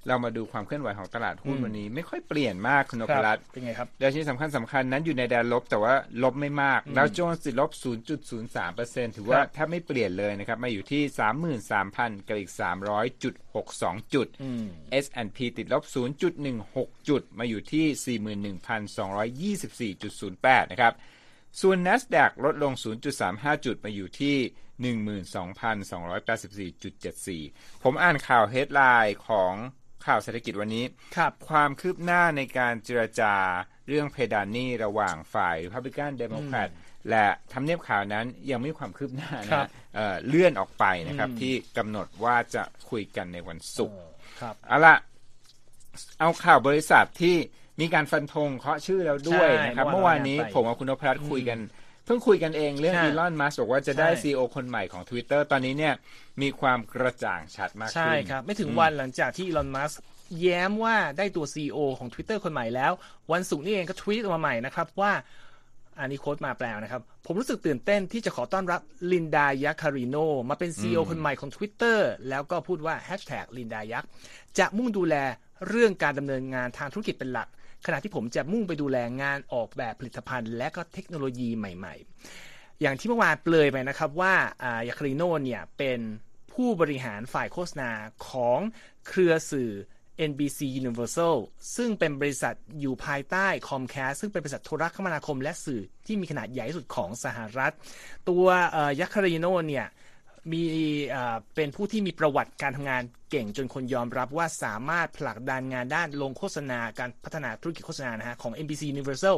[0.08, 7.70] เรามาดูความเคลื่อนไหวของตลาดหุ้นอืมวันนี้ ไม่ค่อยเปลี่ยนมากคุณนพรัตน์เป็นไงครับดัชนีสำคัญสำคัญนั้นอยู่ในแดนลบแต่ว่าลบไม่มากแล้วโจนส์ติดลบ
[8.38, 11.02] 0.03%ถือว่าครับแทบไม่เปลี่ยนเลยนะครับ มาอยู่ที่
[11.60, 12.50] 33,000กับอีก
[13.12, 14.64] 300.62 จุดอืม
[15.04, 15.82] S&P ติดลบ
[16.46, 18.18] 0.16 จุด มาอยู่ที่
[19.94, 20.94] 41,224.08 นะครับ
[21.60, 22.72] ส่วน NASDAQ ลดลง
[23.18, 24.36] 0.35 จุดมาอยู่ที่
[24.84, 29.54] 12,284.74 ผมอ่านข่าวเฮดไลน์ของ
[30.06, 30.84] ข่าวเศรษฐกิจวันนี้
[31.16, 33.34] ครับความคืบหน้าในการเจรจา
[33.88, 36.68] เรื่องเพดานหนี้ระหว่างฝ่าย Republican Democrat
[37.10, 43.98] และทำเนียบขาวนั้นยังไม่มีความคืบหน้าครันะบเอ่อเลื่อนออกไปนะครับอืมที่กำหนดว่าจะคุยกันในวันศุกร์
[44.40, 44.96] ครับเอาละ
[46.20, 47.36] เอาข่าวบริษัทที่
[47.80, 51.58] มีการฟันธงเคาะชื่อแล้วด้วยใช่นะครับ เมื่เมื่อวานอวานนี้เราอ่านไปผมกับคุณนพรัตน์คุยกัน
[52.06, 55.94] เพิ่งคุยกันเองเรื่องใช่อีลอนมัสบอกว่าจะได้ใช่ซีอคนใหม่ของ Twitter ตอนนี้เนี่ย
[56.42, 59.92] มีความกระจ่างชัดมากใช่ขึ้นครับ ไม่ถึงวันหลังจากที่อีลอนมัส
[60.40, 62.92] แย้มว่าได้ตัว CEO ของ Twitter คนใหม่แล้ว
[63.32, 65.12] วันศุกร์นี้เองก็ทวีตออกมาใหม่นะครับว่า
[65.98, 68.80] อันนี้โค้ดมาแปลนะครับ ผมรู้สึกตื่นเต้นที่จะขอต้อนรับ
[69.12, 70.16] ลินดายักคาริโน
[70.48, 74.04] มาเป็น CEO คนใหม่ของ Twitter แล้วก็พูดว่า Hashtag ลินดายัก
[74.58, 75.14] จะมุ่งดูแล
[75.68, 77.48] เรื่องการดำเนินงานทางธุรกิจเป็นหลัก
[77.86, 81.94] ขณะที่ผมจะมุ่งไปดูแลงานออกแบบผลิตภัณฑ์ และก็เทคโนโลยีใหม่
[82.38, 84.34] ๆ อย่างที่เมื่อวานเปลยไปนะครับว่า
[84.88, 86.00] ยักคาริโนเนี่ยเป็น
[86.52, 87.90] ผู้บริหารฝ่ายโฆษณา
[88.28, 88.58] ของ
[89.08, 89.70] เครือสื่อ
[90.30, 91.36] NBC Universal
[91.76, 97.72] ซึ่งเป็นบริษัทอยู่ภายใต้ Comcast ซึ่งเป็นบริษัทโทรคมนาคมและสื่อที่มีขนาดใหญ่ที่สุดของสหรัฐ
[98.28, 98.46] ตัว
[99.00, 99.86] ยักษ์คาริโนเนี่ย
[100.52, 100.62] มี
[101.54, 109.36] เป็นผู้ที่มีประวัติการทำงานเก่งจนคนยอมรับว่าสามารถผลักดันงานด้านลงโฆษณาการพัฒนาธุรกิจโฆษณานะฮะของ NBC Universal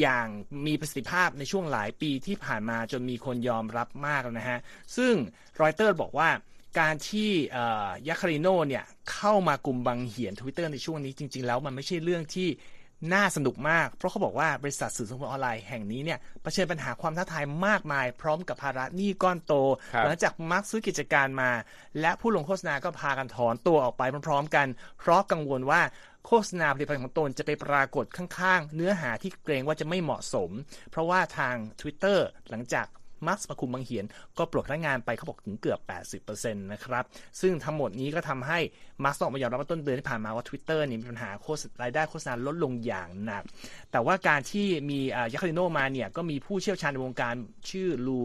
[0.00, 0.28] อย่าง
[0.66, 4.58] มีประสิทธิภาพในช่วงหลายปีที่ผ่านมาจนมีคนยอมรับมากนะฮะ
[4.96, 5.14] ซึ่ง
[5.60, 6.28] รอยเตอร์บอกว่า
[6.80, 7.30] การที่
[8.08, 12.48] ยัคคาริโนเนี่ยเข้ามากลุ่มบังเหียนทวิตเตอร์ในช่วงนี้จริง ๆ แล้วมันไม่ใช่เรื่องที่
[13.12, 19.54] น่าสนุกมาก เพราะเขาบอกว่าบริษัทสื่อสังคมออนไลน์แห่งนี้เนี่ยเผชิญปัญหาความท้าทายมากมาย พร้อมกับภาระหนี้ก้อนโต
[20.04, 21.50] หลังจากมัสก์ซื้อกิจการมา
[22.00, 24.66] และผู้ลงโฆษณาก็พากันถอนตัวออกไปพร้อมๆกัน
[24.98, 25.80] เพราะกังวลว่า
[26.26, 30.50] โฆษณาผลิตภัณฑ์ของตนจะไปปรากฏข้างๆ เนื้อหาที่เกรงว่าจะไม่เหมาะสม
[30.90, 32.18] เพราะว่าทาง Twitter
[32.50, 32.86] หลังจาก
[33.26, 34.04] มัสก์มาคุมบังเหียน
[34.38, 35.80] ก็ปลดพนักงานไปเขาบอกถึงเกือบ
[36.22, 37.04] 80%นะครับ
[37.40, 38.58] ซึ่งทั้งหมดนี้ก็ทำให้
[39.04, 43.42] มัสก์ออกมายอมรับว่าต้นเดือนที่ผ่านมาว่า Twitter นี่มีปัญหาโฆษรายได้โฆษณาลดลงอย่างหนัก
[43.92, 44.98] แต่ว่าการที่มี
[45.32, 47.34] ยัคาริโนมาเนี่ยก็มีผู้เชี่ยวชาญในวงการ
[47.70, 48.20] ชื่อลู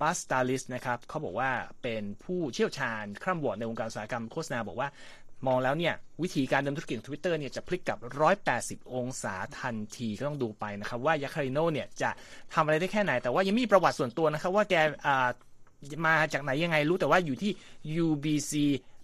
[0.00, 1.50] ปาสตาลิสนะครับเขาบอกว่า
[1.82, 4.88] เป็นผู้เชี่ยวชาญคร่ำหวอดในวงการอุตสาหกรรมโฆษณาบอกว่า
[5.46, 7.98] มองแล้วเนี่ยวิธีการดำเนินธุรกิจของ Twitter เนี่ยจะพลิกกับ
[8.46, 12.10] 180 องศาทันทีก็ต้องดูไปนะครับว่ายาคาริโนเนี่ยจะ
[12.54, 14.74] ทำอะไรได้แค่ไหน แต่ว่ายังมีประวัติส่วนตัวนะครับว่าแก
[16.06, 17.52] มาจากไหนยังไงรู้แต่ว่าอยู่ที่
[18.04, 18.52] UBC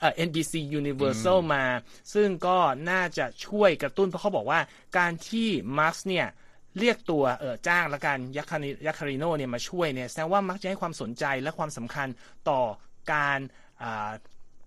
[0.00, 1.64] เอ่อ NBC Universal มา
[2.14, 2.58] ซึ่งก็
[2.90, 4.60] น่าจะช่วยกระตุ้นเพราะเขาบอกว่า
[4.98, 6.26] การที่มาร์คเนี่ย
[6.78, 12.08] เรียกตัวเออจ้างและกันยัคคาริยัคคาริโนเนี่ยมาช่วยเนี่ยแสดงว่ามักจะให้ความสนใจและความสำคัญ
[12.48, 12.60] ต่อ
[13.12, 13.38] การ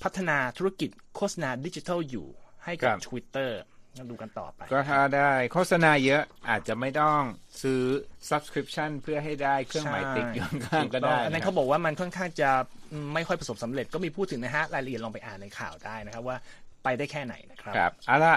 [0.04, 2.28] พัฒนาธุรกิจโฆษณาดิจิทัลอยู่
[2.66, 3.52] ให้กับ Twitter
[4.12, 7.20] ดูกันต่อไป ก็ถ้าได้โฆษณาเยอะอาจจะไม่ต้อง
[7.62, 7.82] ซื้อ
[8.30, 12.50] subscription เพื่อให้ได้เครื่องหมายติ๊กอยู่ข้างก็ได้ อันนั้นเขาบอกว่ามันค่อนข้างจะ
[13.14, 16.38] ไม่ค่อยประสบสำเร็จก็มีพูดถึงนะฮะ รายละเอียดลองไปอ่านในข่าวได้นะครับว่า
[16.84, 18.36] ไปได้แค่ไหนนะครับครับเอาละ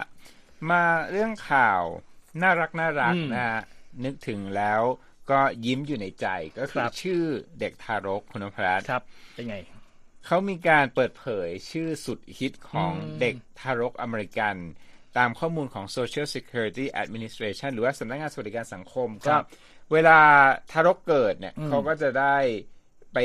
[0.70, 1.82] มาเรื่องข่าว
[2.42, 3.60] น่ารักน่ารักนะฮะ
[4.04, 4.82] นึกถึงแล้ว
[5.30, 6.26] ก็ยิ้มอยู่ในใจ
[6.58, 7.22] ก็คือชื่อ
[7.60, 9.02] เด็กทารกคุณพรัตครับ
[9.34, 9.56] เป็นไง
[10.26, 14.56] เขามีการเปิดเผยชื่อสุดฮิตของเด็กทารกอเมริกัน
[15.18, 19.34] ตามข้อมูลของ Social Security Administration หรือว่าสำนักงานสวัสดิการสังคม ก็
[19.92, 20.18] เวลา
[20.70, 22.36] ทารกเกิดเนี่ยเขาก็จะได้
[23.14, 23.18] ไป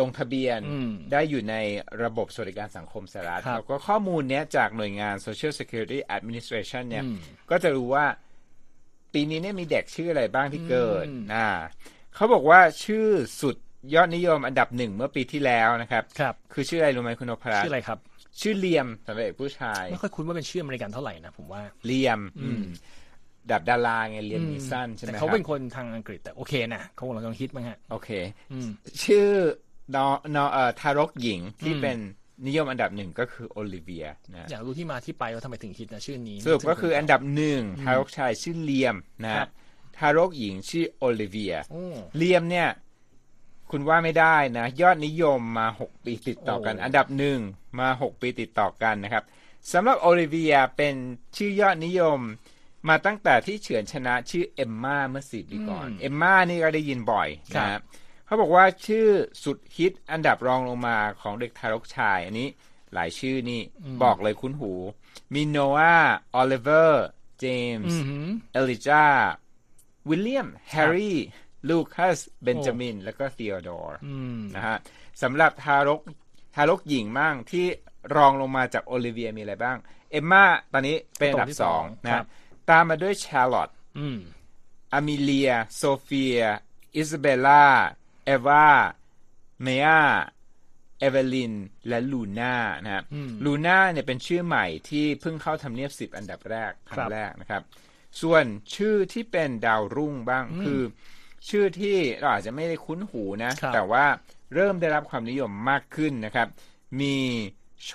[0.00, 0.60] ลงทะเบียน
[1.12, 1.56] ได้อยู่ใน
[2.02, 7.04] ระบบสวัสดิการสังคมสหรัฐแล้วก็ข้อมูลเนี้ยจากหน่วยงาน Social Security Administration เนี่ย
[7.50, 8.06] ก็จะรู้ว่า
[9.12, 11.46] ปีนี้เนี่ยมีเด็กชื่ออะไรบ้างที่เกิดนะ
[12.14, 13.08] เขาบอกว่าชื่อ
[13.40, 13.56] สุด
[13.94, 17.98] ยอดนิยมอันดับหนึ่งเมื่อปีที่แล้วนะครับ ครับ คือชื่ออะไรรู้ไหมคุณนพรัตชื่ออะไรครับ
[18.40, 22.62] ชื่อเลียมสำหรับเด็กผู้ชาย ไม่ค่อยคุ้นว่าเป็นชื่ออเมริกันเท่าไหร่นะผมว่า เลียม อืม
[23.50, 28.10] ดับดาราไงเลียมมีสั้นใช่ไหมแต่เขาเป็นคนทางอังกฤษแต่โอเคนะเขากำลังฮิตมั้งฮะ โอเค
[29.04, 29.28] ชื่อ
[29.94, 31.98] นอนอเอ่อทารกหญิงที่เป็น
[32.46, 39.46] นิยมอันดับหนึ่งก็คือโอลิเวียนะอยากรู้ที่มาที่ไปว่าทำไมถึงฮิตนะชื่อนี้สรุปก็คืออันดับหนึ่งทารกชายชื่อเลียมนะ
[39.98, 41.54] ทารกหญิงชื่อโอลิเวีย
[42.16, 42.68] เลียมเนี่ย
[43.70, 47.38] คุณว่าไม่ได้นะ ยอดนิยมมา6ปีติดต่อกัน อันดับหนึ่ง
[47.78, 49.24] มา6ปีติดต่อกันนะครับ
[49.72, 50.94] สำหรับโอลิเวียเป็น
[51.36, 52.18] ชื่อยอดนิยม
[52.88, 57.80] มาตั้งแต่ที่เฉือนชนะชื่อเอมมาเมื่อสี่ปีก่อน เอมมานี่ก็ได้ยินบ่อยนะ
[58.26, 59.06] เขาบอกว่าชื่อ
[59.42, 62.48] สุดฮิตอันดับรองลงมาของเด็กทารกชาย อันนี้
[62.94, 63.60] หลายชื่อนี่
[64.02, 64.72] บอกเลยคุ้นหู
[65.34, 65.96] มีโนอา
[66.34, 67.06] ออลิเวอร์
[67.40, 67.46] เจ
[67.76, 68.00] มส์
[68.52, 69.04] เอลิจา
[70.08, 71.18] วิลเลียม แฮร์รี่
[71.68, 73.98] ลูคัส เบนจามิน แล้วก็ธีออดอร์
[74.56, 74.76] นะฮะ
[75.22, 76.00] สำหรับทารก
[76.54, 77.66] ทารกหญิงมั่งที่
[78.16, 79.76] รองลงมาจากโอลิเวียมีอะไรบ้าง
[80.10, 82.24] เอมมาตอนนี้เป็นอันดับสองนะ
[82.70, 83.70] ตามมาด้วยชาร์ลอต
[84.92, 86.40] อามิเลีย โซเฟีย
[86.96, 87.66] อิซาเบล่า
[88.24, 88.68] เอวา
[89.62, 89.86] เมีย
[90.98, 91.54] เอเวลิน
[91.88, 93.04] และลูน่านะครับ
[93.44, 97.62] ลูน่าเนี่ยเป็นชื่อใหม่ที่เพิ่งเข้าทำเนียบสิบอันดับแรกครั้งแรกนะครับ
[98.20, 100.80] ส่วนชื่อที่เป็นดาวรุ่งบ้างคือ
[101.48, 104.04] ชื่อที่เราอาจจะไม่ได้คุ้นหูนะ แต่ว่า
[104.54, 106.48] เริ่มได้รับความนิยมมากขึ้นนะครับ
[107.00, 107.16] มี
[107.84, 107.90] โช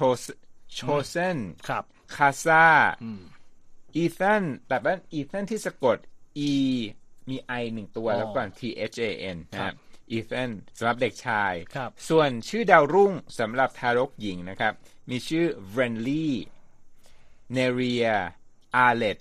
[0.74, 1.38] โชเซน
[2.16, 2.66] คาซา
[3.96, 5.98] อีเทนแต่ว่าอีเทนที่สะกด
[6.50, 6.54] e
[7.30, 9.76] มี i หนึ่งตัวแล้วก่อน t h a n นะครับ
[10.12, 11.54] อีเทนสำหรับเด็กชาย
[12.10, 14.74] ส่วนชื่อดาวรุ่งสำหรับทารกหญิงนะครับ
[15.10, 16.36] มีชื่อเรนลี่
[17.54, 18.08] เนเรีย
[18.76, 19.20] อาร์เลต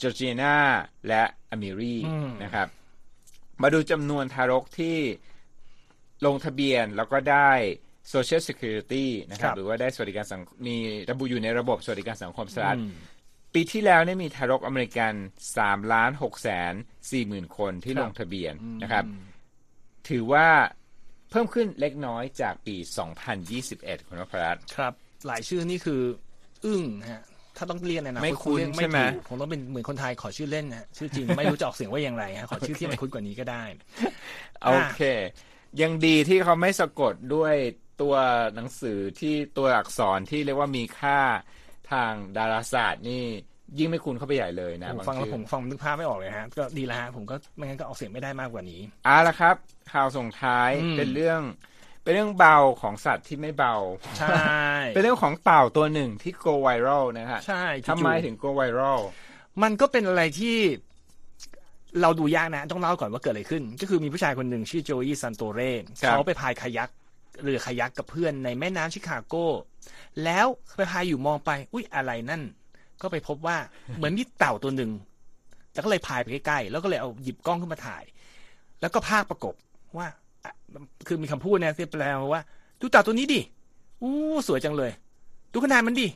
[0.00, 0.56] จอร์จีนา
[1.08, 1.96] และอมิรี
[2.42, 2.68] นะครับ
[3.62, 4.96] มาดูจำนวนทารกที่
[6.26, 7.50] ลงทะเบียนแล้วก็ได้
[8.12, 10.76] Social Security นะครับครับ หรือว่าได้สวัสดิการสังมี
[11.10, 12.92] ระบุอยู่ในระบบสวัสดิการสังคมสหรัฐอืม
[13.54, 15.14] ปีที่แล้วเนี่ยมีทารกอเมริกัน
[15.52, 19.04] 3ล้าน6แสน4หมื่นคนที่ครับลงทะเบียนนะครับ
[20.08, 20.48] ถือว่า
[21.30, 22.76] เพิ่มขึ้นเล็กน้อยจากปี
[23.40, 24.92] 2021 คุณวพรัตน์ครับ
[25.26, 26.02] หลายชื่อนี่คือ
[26.64, 27.22] อึ้งนะฮะ
[27.58, 33.62] ถ้าต้องเรียกในอนะไม่คุ้นเรียกใช่ไหมถูกคงต้องเป็นเหมือนคนไทยขอชื่อเล่นนะฮะชื่อจริงไม่รู้จะออกเสียงว่าอย่างไรฮะขอชื่อที่มันคุ้นกว่านี้ก็ได้
[34.64, 35.00] โอเค
[35.82, 37.54] ยังดีที่เขาไม่สะกดด้วย
[38.00, 38.14] ตัว
[38.54, 41.18] หนังสือที่ตัวอักษรที่เรียกว่ามีค่า
[41.92, 43.24] ทางดาราศาสตร์นี่
[43.78, 49.56] ยิ่งไม่คุ้นเข้าไปใหญ่เลยนะผมบางฟังแล้วชื่อผมฟังนึกภาพไม่ออกเลยฮะ ก็ดีแล้วฮะผมก็ไม่งั้นก็ออกเสียงไม่ได้มากกว่านี้เอาละครับ
[49.92, 51.40] ข่าวส่งท้ายอืมเป็นเรื่อง
[52.08, 53.74] เป็นเรื่องเบาของสัตว์ที่ไม่เบา
[54.18, 54.36] ใช่
[54.94, 59.00] เป็นเรื่องของเต่าตัวหนึ่งที่ go viral นะฮะใช่ทำไมจู่ๆถึง go viral
[59.62, 60.56] มันก็เป็นอะไรที่
[62.00, 66.90] เราดูยากนะ ต้องเล่าก่อนว่าเกิดอะไรขึ้น ก็คือมีผู้ชายคนหนึ่งชื่อโจอีซันโตเร่ครับเขาไปพายคายัก
[67.42, 69.34] เรือคายักกับเพื่อนในแม่น้ำชิคาโก
[70.24, 72.42] แล้วไปพายอยู่มองไป อุ้ยอะไรนั่น
[73.02, 73.56] ก็ไปพบว่า
[73.96, 74.90] เหมือนมีเต่าตัวหนึ่ง
[75.72, 78.04] แล้วก็เลยพายไปใกล้ๆแล้วก็เลยเอาหยิบกล้องขึ้นมาถ่าย
[78.80, 79.54] แล้วก็พากย์ประกบ
[79.98, 80.16] ว่าอะ
[81.06, 82.42] คือมีคำพูดเนี่ยที่แปลว่า
[82.80, 83.40] ดูเต่าตัวนี้ดิ
[84.02, 84.12] อู้
[84.48, 84.92] สวยจังเลย
[85.52, 86.06] ดูขนาดมันดิ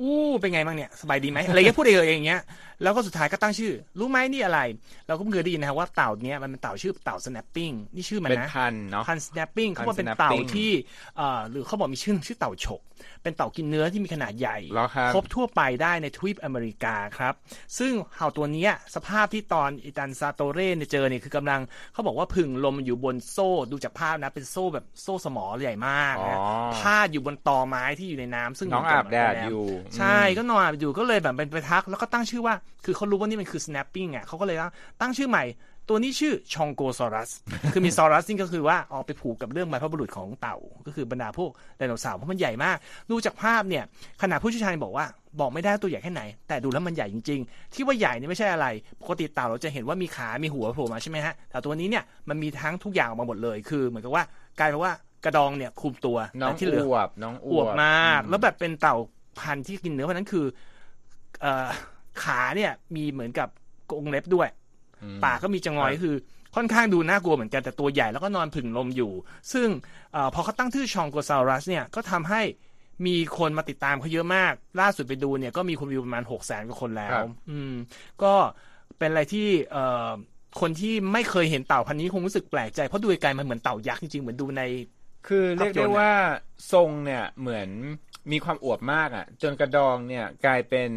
[0.00, 2.42] อู้เป็นไงบ้างเนี่ยสบายดีไหมอะไรเงี้ยพูดเองอย่างเงี้ย
[2.82, 4.60] แล้วก็สุดท้ายก็ตั้งชื่อ รู้ไหมนี่อะไร
[5.06, 10.70] เราก็เพิ่งเคยได้ยินนะครับว่าเต่าเนี้ยมันเป็นเต่าชื่อเต่า snapping นี่ชื่อมันเป็นนะพันธุ์เนาะพัน snapping เขาบอกเป็น snapping เต่าที่
[11.16, 12.82] เอ่อหรือเขาบอกมีชื่อชื่อเต่าฉก
[13.22, 17.34] เป็นเต่ากินเนื้อที่มีขนาดใหญ่เหรอครับพบทั่วไปได้ในทวีปอเมริกาครับ
[17.78, 21.60] ซึ่งเต่าตัวเนี้ยสภาพที่ตอนอิตันซาโตเร่เนี่ยเจอเนี่ยคือกำลัง
[21.92, 29.64] เขาบอกว่าผึ่งลมอยู่บนโซ่ดูจากภาพนะเป็นโซ่แบบโซ่สมอใหญ่มากนะอ๋อพาดอยู่บนตอไม้ที่อยู่ในน้ำซึ่งน้องอาบแดดอยู่
[29.96, 34.56] ใช่อืมก็นอนอาบอยู่ก็เลยแบบเป็นไปทัก แล้วก็ตั้งชื่อว่า คือเขารู้ว่านี่มันคือ snapping อะเขาก็เลย
[35.00, 35.44] ตั้งชื่อใหม่
[35.88, 37.30] ตัวนี้ชื่อชองโกซอรัส
[37.72, 42.76] คือมีซอรัสนี่ก็คือว่าเอาไปผูกกับเรื่องบรรพบุรุษของเต่า ก็คือบรรดาพวกไดโนเสาร์เพราะมันใหญ่มาก
[43.10, 43.84] ดูจากภาพเนี่ย
[44.22, 45.06] ขนาดผู้เชี่ยวชาญบอกว่า
[45.40, 48.66] บอกไม่ได้ตัวใหญ่แค่ไหน แต่ดูแล้วมันใหญ่จริง ๆ ที่ว่าใหญ่นี่ไม่ใช่อะไร
[49.00, 54.24] ปกติเต่าเราจะเห็นว่ามีขา มีหัวโผล่มาใช่ไหมฮะ แต่ตัวนี้เนี่ยมันมีทั้งทุกอย่างออกมาหมดเลย คือเหมือนกับว่า
[54.58, 54.92] กลายเป็นว่า
[55.24, 58.96] กระดองเนี่ยคลุมตัวน้องแต่ที่เหลืออวบน้องออววบบมากอืแล้วแบบเป็นเต่า
[59.38, 60.46] พันธุ์ที่กินเนื้อเพราะฉะนั้นคือ
[61.40, 61.68] เอ่อ
[62.22, 63.48] ขาเนี่ยมีเหมือนกับ
[63.90, 64.48] กรงเล็บด้วย
[65.02, 66.14] อืมปากก็มีจะงอยครับคือ
[66.56, 69.12] ค่อนข้างดูน่ากลัวเหมือนกันแต่ตัวใหญ่แล้วก็นอนผึ่งลมอยู่
[69.52, 69.68] ซึ่ง
[70.12, 72.42] เออพอเขาตั้งชื่อชองโกซารัสเนี่ยก็ทำให้
[73.06, 77.74] มีคนมาติดตามเขาเยอะมาก ล่าสุดไปดูเนี่ยก็มีคนวิวประมาณหกแสนกว่าคนแล้ครัวบอืม
[78.22, 78.34] ก็
[78.98, 80.10] เป็นอะไรที่เอ่อ
[80.60, 84.62] คนที่ไม่เคยเห็นเต่าพันธุ์นี้คงรู้สึกแปลกใจเพราะดูไกลๆมันเหมือนเต่ายักษ์จริงๆเหมือนดูใน
[85.26, 86.10] คือเรียกภาพยได้นตร์ว่า
[86.72, 87.68] ทรงเนี่ยเหมือน
[88.30, 90.90] มีความอวบมากอะ จนกระดองเนี่ยกลายเป็น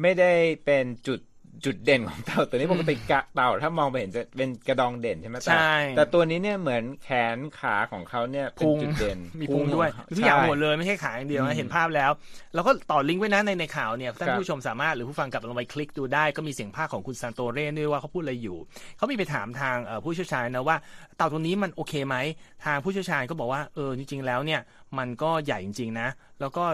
[0.00, 0.32] ไม่ได้
[0.64, 1.20] เป็นจุด
[1.64, 12.10] จุดเด่นของเต่าตัวนี้ปกติกะเต่าถ้ามองไปเห็นจะเป็นกระดองเด่นใช่ไหมแต่ใช่แต่ตัวนี้เนี่ยเหมือนแขนขาของเขาเนี่ยเป็นพุงจุดเด่นมีพุงด้วยของทุกอย่างใช่หมดเลยไม่ใช่ขาอย่างเดียวอืนะมเห็นภาพแล้ว
[12.54, 18.58] แล้วก็ต่อลิงก์ไว้นะในในข่าวเนี่ยท่านครับผู้ชมสามารถหรือผู้ฟังกลับลงไปคลิกดูได้ก็มีเสียงภาคของคุณซานโตเร่ด้วยว่าเขาพูดอะไรอยู่
[18.96, 20.76] เขามีไปถามทางเอ่อผู้เชี่ยวชาญนะว่า
[21.16, 22.16] เต่าตัวนี้มันโอเคไหม
[22.64, 24.60] ทางผู้เชี่ยวชาญก็บอกว่าเออจริงๆแล้วเนี่ย
[24.98, 26.08] มันก็ใหญ่จริงๆนะ
[26.40, 26.64] แล้วก็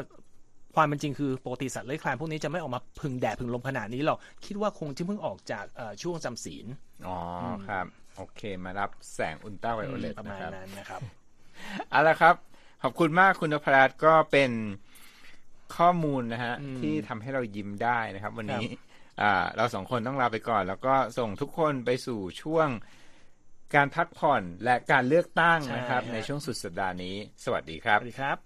[0.76, 6.66] ความเป็นจริงคือปกติสัตว์เลื้อยคลานพวกนี้จะไม่ออกมาพึ่งแดดพึ่งลมขนาดนี้หรอก คิดว่าคงจะเพิ่งออกจากเอ่อช่วงจำศีล
[7.06, 7.86] อ๋ออครับ
[8.16, 11.00] โอเค มารับแสงอุลตราไวโอเลตประนะมาณครับนั้นนะครับ
[11.90, 12.34] เอาละครับ
[12.82, 14.50] ขอบคุณมากคุณนพรัตน์ก็เป็น
[15.76, 22.68] ข้อมูลนะฮะอืมที่ทำให้เรายิ้มได้นะครับ วันนี้ครับอ่าเราสองคนต้องลาไปก่อน แล้วก็ส่งทุกคนไปสู่ช่วง
[23.74, 28.45] การพักผ่อนและการเลือกตั้งนะครับ ในช่วงสุดสัปดาห์นี้ สวัสดีครัสบวัสดีครับ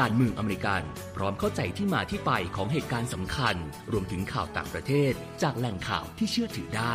[0.00, 0.82] การเมืองอเมริกัน
[1.16, 3.56] พร้อมเข้าใจที่มาที่ไปของเหตุการณ์สำคัญ
[3.92, 6.94] รวมถึงข่าวต่างประเทศ จากแหล่งข่าวที่เชื่อถือได้